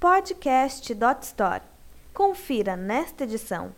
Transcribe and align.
podcast.store. 0.00 1.62
Confira 2.14 2.76
nesta 2.76 3.24
edição 3.24 3.74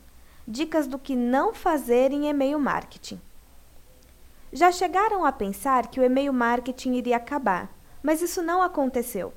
dicas 0.47 0.87
do 0.87 0.99
que 0.99 1.17
não 1.17 1.55
fazer 1.55 2.13
em 2.13 2.29
e-mail 2.29 2.59
marketing. 2.59 3.19
Já 4.53 4.71
chegaram 4.71 5.25
a 5.25 5.33
pensar 5.33 5.87
que 5.87 5.99
o 5.99 6.05
e-mail 6.05 6.31
marketing 6.31 6.93
iria 6.93 7.17
acabar, 7.17 7.75
mas 8.03 8.21
isso 8.21 8.43
não 8.43 8.63
aconteceu. 8.63 9.33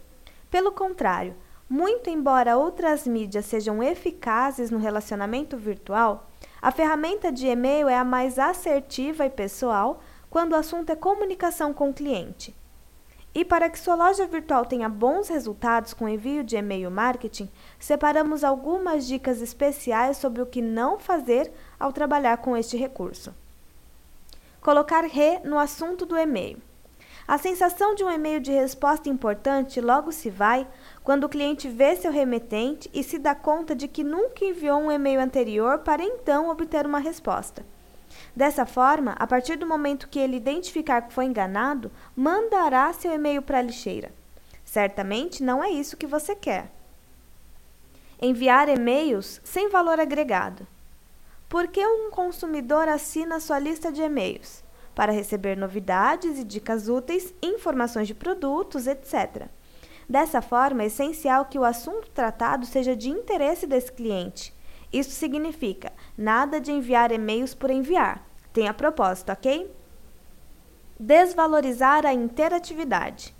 Pelo 0.51 0.73
contrário, 0.73 1.37
muito 1.69 2.09
embora 2.09 2.57
outras 2.57 3.07
mídias 3.07 3.45
sejam 3.45 3.81
eficazes 3.81 4.69
no 4.69 4.77
relacionamento 4.77 5.55
virtual, 5.55 6.29
a 6.61 6.69
ferramenta 6.69 7.31
de 7.31 7.47
e-mail 7.47 7.87
é 7.87 7.95
a 7.95 8.03
mais 8.03 8.37
assertiva 8.37 9.25
e 9.25 9.29
pessoal 9.29 10.01
quando 10.29 10.51
o 10.51 10.57
assunto 10.57 10.89
é 10.89 10.97
comunicação 10.97 11.73
com 11.73 11.91
o 11.91 11.93
cliente. 11.93 12.53
E 13.35 13.43
para 13.43 13.67
que 13.67 13.79
sua 13.79 13.95
loja 13.95 14.27
virtual 14.27 14.63
tenha 14.63 14.87
bons 14.87 15.27
resultados 15.27 15.93
com 15.93 16.07
envio 16.07 16.43
de 16.43 16.55
e-mail 16.55 16.91
marketing, 16.91 17.49
separamos 17.79 18.43
algumas 18.43 19.07
dicas 19.07 19.41
especiais 19.41 20.17
sobre 20.17 20.41
o 20.41 20.45
que 20.45 20.61
não 20.61 20.99
fazer 20.99 21.51
ao 21.79 21.91
trabalhar 21.91 22.37
com 22.37 22.55
este 22.55 22.77
recurso. 22.77 23.33
Colocar 24.61 25.03
re 25.05 25.39
no 25.39 25.57
assunto 25.57 26.05
do 26.05 26.15
e-mail. 26.15 26.61
A 27.27 27.37
sensação 27.37 27.95
de 27.95 28.03
um 28.03 28.11
e-mail 28.11 28.39
de 28.39 28.51
resposta 28.51 29.09
importante 29.09 29.81
logo 29.81 30.11
se 30.11 30.29
vai 30.29 30.67
quando 31.03 31.23
o 31.23 31.29
cliente 31.29 31.69
vê 31.69 31.95
seu 31.95 32.11
remetente 32.11 32.89
e 32.93 33.01
se 33.01 33.17
dá 33.17 33.33
conta 33.33 33.73
de 33.73 33.87
que 33.87 34.03
nunca 34.03 34.45
enviou 34.45 34.79
um 34.79 34.91
e-mail 34.91 35.21
anterior 35.21 35.79
para 35.79 36.03
então 36.03 36.49
obter 36.49 36.85
uma 36.85 36.99
resposta. 36.99 37.65
Dessa 38.35 38.65
forma, 38.65 39.15
a 39.19 39.27
partir 39.27 39.55
do 39.57 39.67
momento 39.67 40.07
que 40.07 40.19
ele 40.19 40.37
identificar 40.37 41.01
que 41.01 41.13
foi 41.13 41.25
enganado, 41.25 41.91
mandará 42.15 42.91
seu 42.93 43.13
e-mail 43.13 43.41
para 43.41 43.59
a 43.59 43.61
lixeira. 43.61 44.11
Certamente 44.65 45.43
não 45.43 45.63
é 45.63 45.69
isso 45.69 45.97
que 45.97 46.07
você 46.07 46.35
quer. 46.35 46.71
Enviar 48.21 48.69
e-mails 48.69 49.39
sem 49.43 49.69
valor 49.69 49.99
agregado. 49.99 50.65
Por 51.47 51.67
que 51.67 51.85
um 51.85 52.09
consumidor 52.09 52.87
assina 52.87 53.39
sua 53.39 53.59
lista 53.59 53.91
de 53.91 54.01
e-mails? 54.01 54.63
Para 54.95 55.11
receber 55.11 55.55
novidades 55.55 56.39
e 56.39 56.43
dicas 56.43 56.87
úteis, 56.87 57.33
informações 57.41 58.07
de 58.07 58.15
produtos, 58.15 58.87
etc. 58.87 59.47
Dessa 60.09 60.41
forma, 60.41 60.83
é 60.83 60.87
essencial 60.87 61.45
que 61.45 61.59
o 61.59 61.63
assunto 61.63 62.09
tratado 62.09 62.65
seja 62.65 62.95
de 62.95 63.09
interesse 63.09 63.67
desse 63.67 63.91
cliente 63.91 64.53
isso 64.93 65.11
significa 65.11 65.91
nada 66.15 66.61
de 66.61 66.71
enviar 66.71 67.11
e-mails 67.11 67.55
por 67.55 67.71
enviar. 67.71 68.23
Tenha 68.53 68.73
propósito, 68.73 69.31
ok? 69.31 69.69
Desvalorizar 70.99 72.05
a 72.05 72.13
interatividade. 72.13 73.35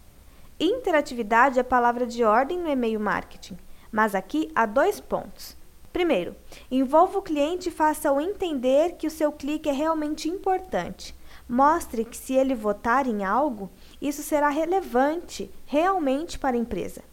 Interatividade 0.60 1.60
é 1.60 1.64
palavra 1.64 2.08
de 2.08 2.24
ordem 2.24 2.58
no 2.58 2.70
e-mail 2.70 3.00
marketing, 3.00 3.58
mas 3.92 4.16
aqui 4.16 4.52
há 4.56 4.66
dois 4.66 5.00
pontos. 5.00 5.56
Primeiro, 5.92 6.36
envolva 6.72 7.20
o 7.20 7.22
cliente 7.22 7.70
e 7.70 7.72
faça-o 7.72 8.20
entender 8.20 8.94
que 8.94 9.06
o 9.06 9.12
seu 9.12 9.32
clique 9.32 9.70
é 9.70 9.72
realmente 9.72 10.28
importante. 10.28 11.16
Mostre 11.48 12.04
que 12.04 12.18
se 12.18 12.34
ele 12.34 12.56
votar 12.56 13.06
em 13.06 13.24
algo, 13.24 13.70
isso 14.02 14.24
será 14.24 14.50
relevante 14.50 15.52
realmente 15.68 16.40
para 16.40 16.56
a 16.56 16.60
empresa. 16.60 17.04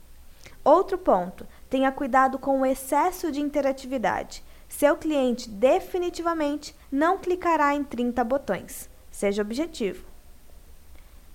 Outro 0.65 0.97
ponto: 0.97 1.47
tenha 1.71 1.93
cuidado 1.93 2.39
com 2.39 2.61
o 2.61 2.67
excesso 2.67 3.31
de 3.31 3.41
interatividade. 3.41 4.43
Seu 4.69 4.97
cliente 4.97 5.49
definitivamente 5.49 6.77
não 6.91 7.17
clicará 7.17 7.75
em 7.75 7.85
30 7.85 8.23
botões. 8.25 8.91
Seja 9.11 9.43
objetivo. 9.43 10.05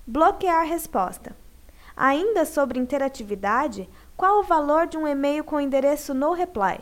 Bloquear 0.05 0.67
resposta. 0.67 1.35
Ainda 1.95 2.45
sobre 2.45 2.77
interatividade, 2.77 3.89
qual 4.17 4.39
o 4.39 4.43
valor 4.43 4.85
de 4.85 4.97
um 4.97 5.07
e-mail 5.07 5.43
com 5.43 5.59
endereço 5.59 6.13
no 6.13 6.33
reply? 6.33 6.79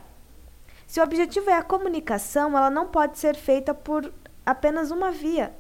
Se 0.87 0.99
o 0.99 1.03
objetivo 1.03 1.49
é 1.49 1.53
a 1.53 1.63
comunicação, 1.63 2.57
ela 2.57 2.69
não 2.69 2.87
pode 2.87 3.19
ser 3.19 3.35
feita 3.35 3.73
por 3.73 4.11
apenas 4.45 4.91
uma 4.91 5.11
via. 5.11 5.55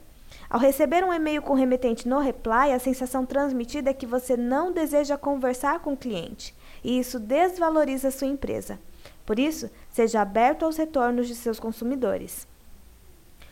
Ao 0.49 0.59
receber 0.59 1.03
um 1.03 1.13
e-mail 1.13 1.41
com 1.41 1.53
remetente 1.53 2.07
no 2.07 2.19
reply, 2.19 2.71
a 2.73 2.79
sensação 2.79 3.25
transmitida 3.25 3.89
é 3.89 3.93
que 3.93 4.05
você 4.05 4.37
não 4.37 4.71
deseja 4.71 5.17
conversar 5.17 5.79
com 5.79 5.93
o 5.93 5.97
cliente 5.97 6.55
e 6.83 6.99
isso 6.99 7.19
desvaloriza 7.19 8.11
sua 8.11 8.27
empresa. 8.27 8.79
Por 9.25 9.39
isso, 9.39 9.69
seja 9.89 10.21
aberto 10.21 10.65
aos 10.65 10.77
retornos 10.77 11.27
de 11.27 11.35
seus 11.35 11.59
consumidores. 11.59 12.47